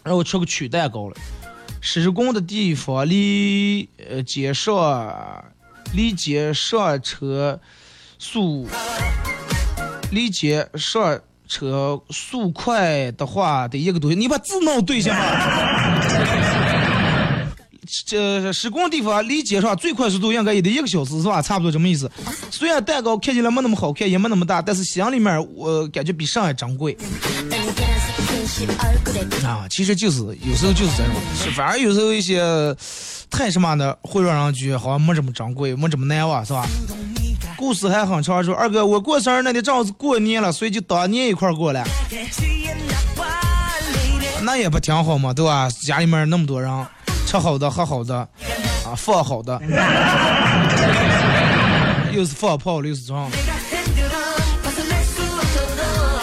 [0.03, 1.15] 让我吃个曲蛋糕了。
[1.81, 5.43] 施工的地方离呃街上
[5.93, 7.59] 离街上车
[8.19, 8.67] 速
[10.11, 15.21] 离街上车速快的话得一个多，你把字弄对行吗？
[18.05, 21.41] 这施工地方离街上最快速度应该也得一个小时是吧？
[21.41, 22.09] 差不多这么意思。
[22.51, 26.97] 虽然蛋糕看起来没那么好看，也没那么大，但是心里面我感觉比上海珍贵。
[29.43, 32.41] 啊，其实就是有时候就是这种，反而有时候一些
[33.29, 36.67] 太什么的会让人觉得好像没这么珍贵，没这么难忘，是吧？
[37.55, 41.83] 故事还很长，说二哥，我过生日那天正好是过年了，所以就当年一块过了。
[44.43, 45.69] 那也不挺好嘛，对吧？
[45.81, 46.71] 家里面那么多人。
[47.29, 48.15] 吃好的，喝好的，
[48.83, 49.61] 啊，放好的，
[52.11, 53.29] 又是放炮，又是装。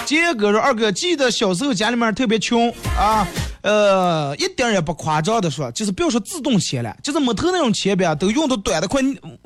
[0.05, 3.25] 杰哥说：“二哥，记得小时候家里面特别穷啊，
[3.61, 9.01] 呃，一点也不夸张的说，就是不要说自动铅了，就是木头那种铅笔啊，都用的短的快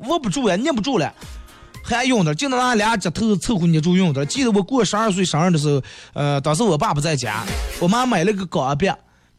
[0.07, 1.13] 握不住呀，捏不住了，
[1.83, 4.25] 还用的，就拿俩指头凑合捏住用的。
[4.25, 5.79] 记得我过十二岁生日的时候，
[6.13, 7.43] 呃，当时我爸不在家，
[7.79, 8.91] 我妈买了个钢笔。”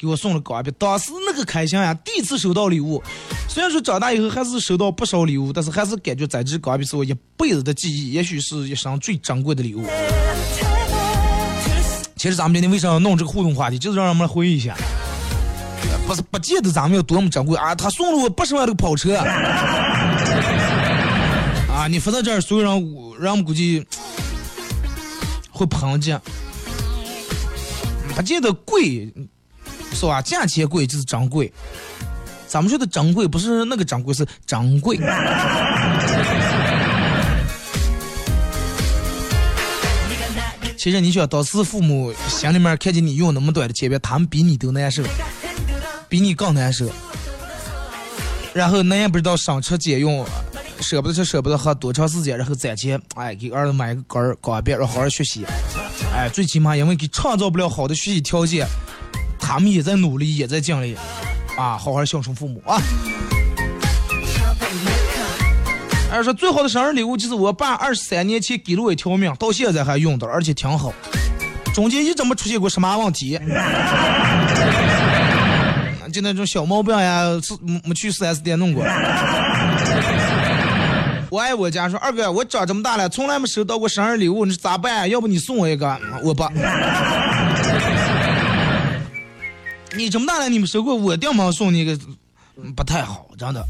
[0.03, 1.95] 给我送了钢笔，当时那个开心呀！
[1.95, 3.01] 第一次收到礼物，
[3.49, 9.87] 虽然说长大以后还是收到不少礼物，但是还是感觉这支钢笔是我一辈子的记忆，也许是一生最珍贵的礼物。
[12.17, 14.77] 其实咱们今天为啥要弄这个互动话题，就是让人们回忆一下。
[16.05, 17.73] 不是不见得咱们有多么珍贵啊！
[17.73, 19.15] 他送了我八十万的跑车，
[21.69, 21.87] 啊！
[21.89, 23.87] 你放到这儿，所有人人们估计
[25.49, 26.13] 会抨击，
[28.17, 29.15] 不见得贵，
[29.95, 30.21] 是吧？
[30.23, 31.53] 价钱贵就是珍贵。
[32.47, 34.99] 咱们说的珍贵不是那个珍贵，是珍贵。
[40.77, 45.05] 其实你想，当时父母心里面看见你用那么短的铅笔，他们比你都难受，
[46.09, 46.91] 比你更难受。
[48.53, 50.27] 然后那也不知道省吃俭用，
[50.81, 55.47] 舍不得吃舍不得喝多长时间，然后攒钱，哎，给儿子买个杆儿钢笔，让好好学习。
[56.13, 58.67] 哎，最起码因为给创造不了好的学习条件，
[59.53, 60.97] 他们也在努力，也在尽力，
[61.59, 62.81] 啊，好好孝顺父母啊。
[66.11, 70.91] 二说最好的生日礼物就是我爸二十三年前给了我一条命，到现在还用着，而且挺好。
[71.75, 73.39] 中间一直没出现过什么问题，
[76.11, 77.53] 就那种小毛病呀，是
[77.85, 78.83] 没去四 S 店弄过。
[81.29, 85.11] 我爱我家说二哥，我长这么大了，从来没收到过生日礼物，你咋办？
[85.11, 86.01] 要不你送我一个？
[86.23, 86.43] 我不。
[89.95, 91.99] 你这么大了，你没收过，我爹妈送你个，
[92.75, 93.63] 不太好，真的。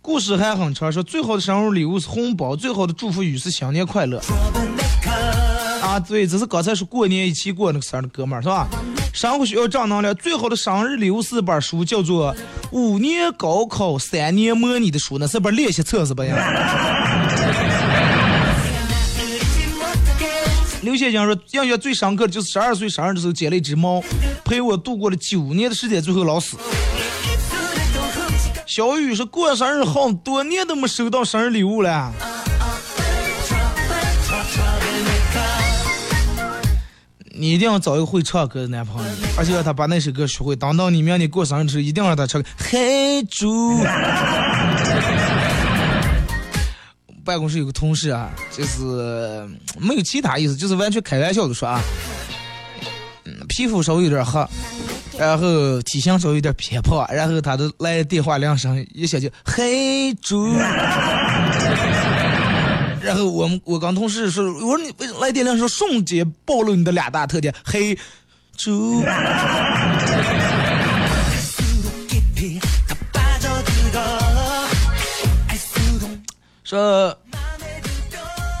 [0.00, 4.22] 故事还很长，说最好的生日礼物是红包，最好的祝福语是新年快乐。
[5.82, 8.68] 啊，对，这是刚才说过年一起过那个生日的哥们儿是吧？
[9.12, 12.32] 生活需要正能量，最好的生日礼物是本书，叫做
[12.70, 16.22] 《五年高考三年模拟》的书，那是本练习册是不
[20.88, 24.02] 刘先生说，印象最深刻的就是十二岁生日的时候捡了一只猫，
[24.42, 26.56] 陪我度过了九年的时间，最后老死。
[28.64, 32.10] 小雨说过生日好多年都没收到生日礼物了。
[37.34, 40.56] 你一定要找一个会唱歌的男朋友，而且让他把那首歌学会。
[40.56, 42.42] 等到你明年过生日的时候，一定要让他唱。
[42.56, 43.78] 黑猪。
[47.28, 49.46] 办公室有个同事啊，就是
[49.78, 51.78] 没有其他意思，就是完全开玩笑的说啊，
[53.46, 54.42] 皮肤稍微有点黑。
[55.18, 60.54] 然后体型稍微有点偏胖，然后他的来电话铃声一响就黑猪，
[63.02, 67.98] 然后我们我跟同事说，我说你为什么来电铃声瞬间暴露你的两大特点，黑
[68.56, 69.02] 猪。
[76.68, 77.16] 说，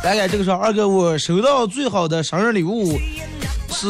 [0.02, 2.98] 大概这个时候，二哥我收到最好的生日礼物。
[3.70, 3.86] 是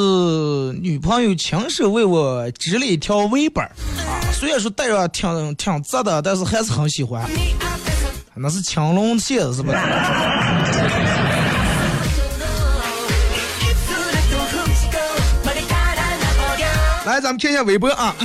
[0.82, 3.70] 女朋友亲手为我织了一条围脖啊，
[4.32, 7.24] 虽然说戴着挺挺扎的，但是还是很喜欢。
[8.34, 9.76] 那是青龙线是不是？
[17.06, 18.16] 来，咱们看一下微博啊。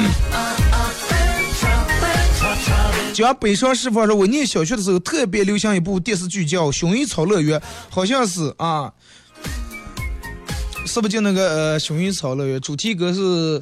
[3.13, 7.59] 讲北上师傅说，我念小学的时候特别流行一部电视剧叫《薰衣草乐园》，
[7.89, 8.91] 好像是啊。
[10.85, 13.61] 是不就那个呃薰衣草乐园主题歌是？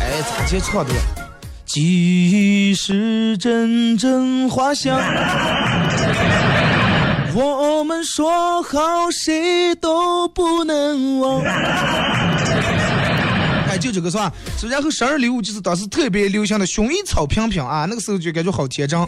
[0.00, 0.90] 哎，咋接错的？
[1.64, 4.98] 即使阵阵花香，
[7.34, 11.44] 我们说好谁都不能忘。
[13.78, 14.32] 就这个是吧？
[14.58, 19.00] 是然后生日礼物就是当时特别流行的薰衣草瓶瓶啊，那个时候就感觉好天真。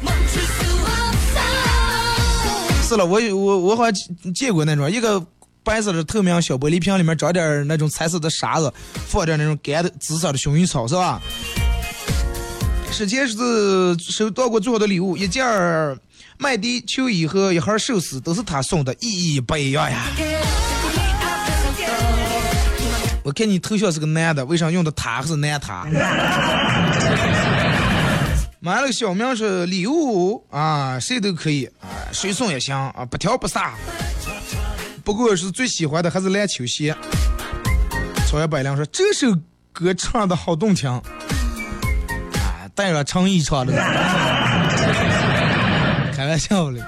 [2.82, 3.92] 是了，我我我好像
[4.34, 5.24] 见过那种一个。
[5.62, 8.72] 白色的透明小玻璃瓶里面装点那种彩色的沙子，
[9.06, 11.20] 放点那种干的紫色的薰衣草，是吧？
[12.90, 15.44] 之前是收到过最好的礼物，一件
[16.38, 20.06] 麦迪秋衣和一盒寿司，都是他送的，意义不一样呀。
[23.22, 25.84] 我看你头像是个男的，为啥用的他还是男他？
[28.62, 33.72] 买了个小明是礼物啊，谁都可以啊，谁送也行啊，不挑不撒。
[35.02, 36.94] 不过是最喜欢的还是篮球鞋。
[38.28, 39.34] 草原百灵说这首
[39.72, 41.02] 歌唱的好动听，啊，
[42.74, 43.72] 带着诚意唱的。
[46.14, 46.86] 开玩笑的。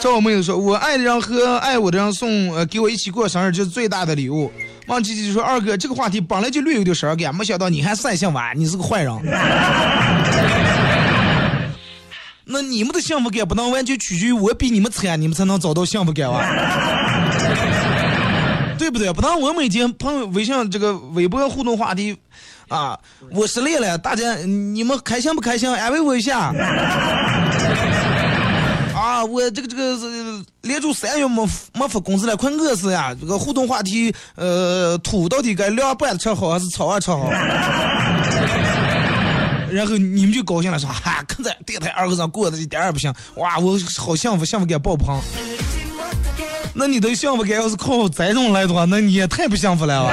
[0.00, 4.52] 赵妹子说，我爱的人和爱我的人送呃给我一起过生日就是最大的礼物。
[4.86, 9.12] 王姐姐说二哥这个话题本来就略有点伤感，没想到你还善性晚，你是个坏人。
[12.46, 16.44] 那你们的幸福感不能完全取决于我比你们惨，你们才能找到幸福感哇？
[18.76, 19.10] 对不对？
[19.12, 22.14] 不能我每天朋友微信这个微博互动话题
[22.68, 22.98] 啊，
[23.30, 25.70] 我失恋了，大家你们开心不开心？
[25.70, 26.52] 安慰我一下。
[28.94, 30.23] 啊，我这个这个是
[30.62, 33.14] 连住三月没没发工资了，快饿死呀！
[33.18, 37.28] 这个互动话题，呃，土到底该凉拌吃好还是炒啊吃好？
[39.70, 45.20] 然后你们就高兴了，说哈，看在电台二和尚过得一点也不行，哇，我好幸福，幸福感爆棚。
[46.74, 50.10] 那你的幸福感要是靠栽种来的话，那你也太不幸福了吧？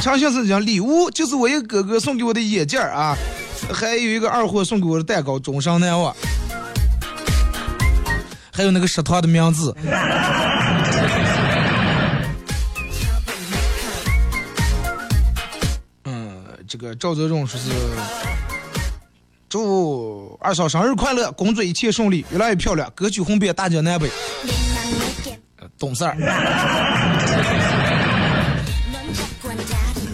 [0.00, 3.16] 长信是讲礼物，就是我一个哥哥送给我的眼镜啊，
[3.72, 6.14] 还有一个二货送给我的蛋糕，终生难忘。
[8.52, 9.74] 还有那个食堂的名字。
[16.04, 17.70] 嗯，这个赵泽忠说是
[19.48, 24.10] 祝二嫂生日快乐，工作一切顺利，越来越漂亮，歌曲红遍大江南北。
[25.78, 26.16] 懂事儿。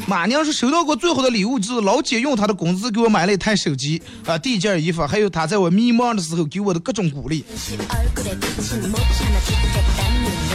[0.07, 7.45] 马娘是收到过最好的礼物，就是老姐用她的工资给我买了一台手机啊，第一件衣服，还有她在我迷茫的时候给我的各种鼓励。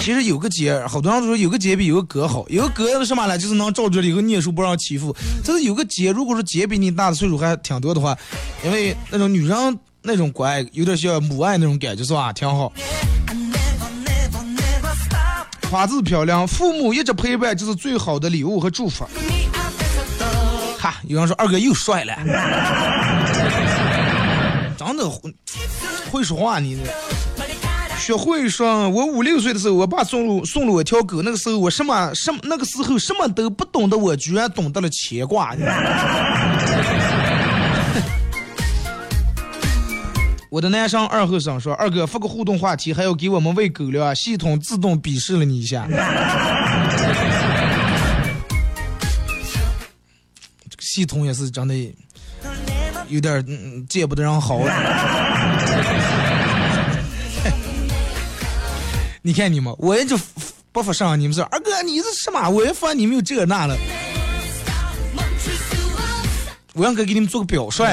[0.02, 3.38] 其实有个姐，好多人都说有个姐比有个哥好，有个哥是什么呢？
[3.38, 5.16] 就是能照着以后念书不让欺负。
[5.44, 8.16] 但是有个姐，如果说姐比你大的岁数还挺多的话，
[8.64, 12.32] 因为那种女人那种乖，有点像母爱那种感觉，是吧？
[12.32, 12.72] 挺好。
[15.70, 19.06] 花字漂亮，父母一直陪伴就是最好的礼物和祝福。
[21.04, 22.14] 有人说二哥又帅了，
[24.78, 25.10] 真的
[26.12, 26.78] 会说话你。
[27.98, 35.54] 学会说，我五六岁的时候，我爸送了送了我条狗，那个时候我什么什么那个时候什么都不懂得我，居然懂得了牵挂。
[40.50, 45.88] 我的男生二后生说：“二哥发个互动话题，还要给我们喂狗粮，系统自动鄙视了你一下。
[51.00, 51.74] 系统也是真的
[53.08, 54.60] 有点嗯见不得人好。
[59.22, 60.20] 你看你们，我也就
[60.74, 62.50] 不服上，你们说二哥你是什么？
[62.50, 63.78] 我一发你们又这那了，
[66.74, 67.86] 我让哥给你们做个表率。”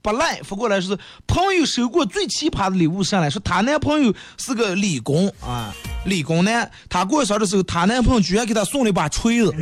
[0.00, 5.74] 不赖发过来是朋友收过最奇葩的礼物上来说她男朋友是个理工啊，
[6.06, 6.70] 理工男。
[6.88, 9.52] 她过生日的时候，她男朋友居然给她送了一把锤子，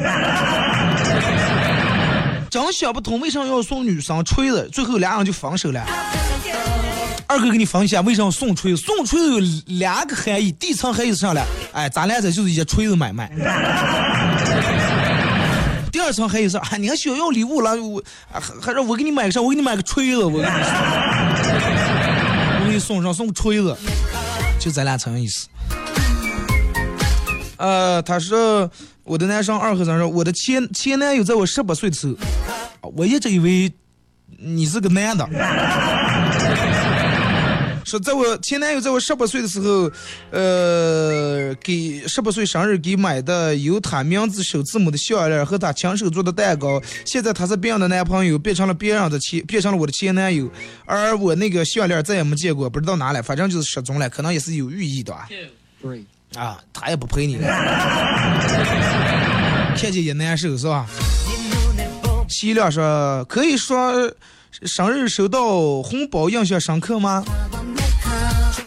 [2.49, 5.85] 真想不通为什么要送女生锤子，最后俩人就分手了。
[7.27, 8.83] 二哥给你分析下为什么送锤子？
[8.83, 9.41] 送锤子有
[9.79, 11.43] 两个含义，第一层含义是啥嘞？
[11.73, 13.29] 哎，咱俩这就是一锤子买卖。
[15.91, 19.41] 第二层含义是啊，你还想要礼物了，我还还让我给你买个啥？
[19.41, 20.45] 我给你买个锤子，我给你，
[22.61, 23.77] 我给你送上送锤子，
[24.61, 25.49] 就咱俩层意思。
[27.57, 28.71] 呃，他说
[29.05, 32.07] 我的男生二和尚说我的前前男友在我十八岁的时
[32.81, 33.73] 候，我一直以为
[34.39, 35.29] 你是个男的。
[37.85, 39.93] 说在我前男友在我十八岁的时候，
[40.31, 46.81] 呃，给十八岁生日给买的有他名字首字母的项链和他亲手做的蛋糕。
[47.05, 50.51] 现在他是别人的男朋友，变成了别人的前，变成了我的前男友。
[50.87, 55.15] 而我那个项链再也没见过，不知道哪来，反正就是失踪了，可能也是有寓意的。
[55.29, 56.05] Two, three.
[56.37, 57.47] 啊，他也不陪你了，
[59.77, 60.87] 看见也难受是吧？
[62.29, 64.13] 齐亮说，可以说
[64.63, 67.23] 生日收到红包印象深刻吗？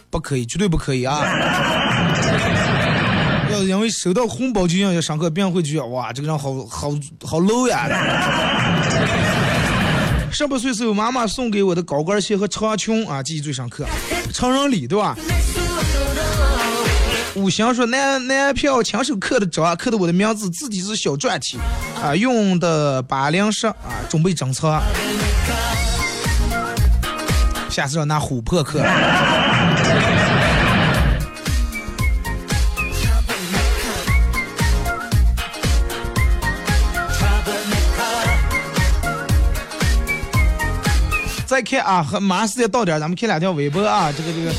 [0.09, 1.21] 不可以，绝对不可以啊！
[3.51, 6.91] 要因为收到红包就印象深刻，别人会觉得哇，这个人好好
[7.25, 7.87] 好 low 呀。
[10.31, 13.85] 十八岁时候，妈妈送给我的高跟鞋和长裙啊，记忆最深刻。
[14.33, 15.17] 成人礼对吧？
[17.37, 21.59] 五行说男男票亲手刻的章，刻的我的名字，自己是小篆体
[22.01, 23.75] 啊，用的八零十啊，
[24.09, 24.81] 准备整车。
[27.69, 28.83] 下次要拿琥珀刻。
[41.45, 44.51] 再看啊，和马上时间到点，咱们看两条微博啊，这个这个，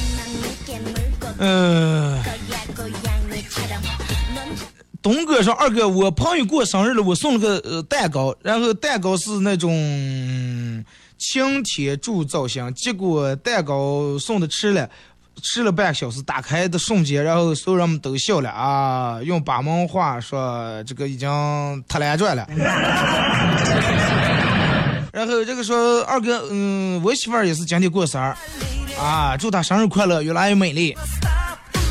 [1.39, 2.17] 嗯、
[5.01, 10.85] 东哥说：“二哥，我朋友过生日了，我送了个蛋糕，然后蛋糕是那种
[11.17, 14.91] 擎天柱造型，结果蛋糕送的迟了，
[15.41, 21.29] 迟了半小时，打开的瞬间，然后所有人们都笑了啊，用巴蒙话说这个已经
[21.89, 22.45] 特难转了。
[25.13, 28.35] ”然后这个说二哥，嗯，我媳妇儿也是今天过生日，
[29.01, 30.97] 啊，祝她生日快乐，越来越美丽。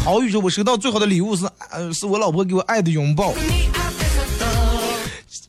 [0.08, 3.34] 郝宇说，我收到最好的礼物是，呃，是我老婆给我爱的拥抱。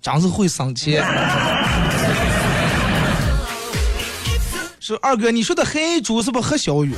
[0.03, 1.01] 真 是会生气。
[4.81, 6.93] 说二哥，你说的黑猪是不是何小雨？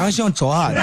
[0.00, 0.74] 俺想找俺。